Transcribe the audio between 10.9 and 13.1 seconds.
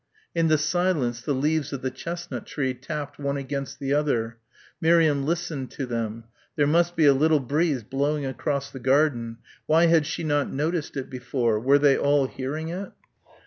it before? Were they all hearing it?